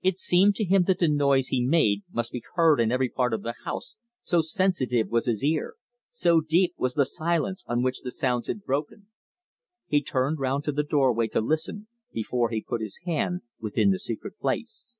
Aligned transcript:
It 0.00 0.16
seemed 0.16 0.54
to 0.54 0.64
him 0.64 0.84
that 0.84 1.00
the 1.00 1.06
noise 1.06 1.48
he 1.48 1.62
made 1.62 2.02
must 2.10 2.32
be 2.32 2.42
heard 2.54 2.80
in 2.80 2.90
every 2.90 3.10
part 3.10 3.34
of 3.34 3.42
the 3.42 3.52
house, 3.66 3.98
so 4.22 4.40
sensitive 4.40 5.08
was 5.10 5.26
his 5.26 5.44
ear, 5.44 5.74
so 6.10 6.40
deep 6.40 6.72
was 6.78 6.94
the 6.94 7.04
silence 7.04 7.62
on 7.66 7.82
which 7.82 8.00
the 8.00 8.10
sounds 8.10 8.46
had 8.46 8.64
broken. 8.64 9.08
He 9.86 10.02
turned 10.02 10.38
round 10.38 10.64
to 10.64 10.72
the 10.72 10.82
doorway 10.82 11.26
to 11.28 11.42
listen 11.42 11.88
before 12.10 12.48
he 12.48 12.62
put 12.66 12.80
his 12.80 13.00
hand 13.04 13.42
within 13.60 13.90
the 13.90 13.98
secret 13.98 14.38
place. 14.38 14.96